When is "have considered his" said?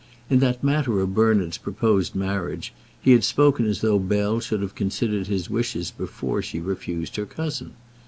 4.63-5.47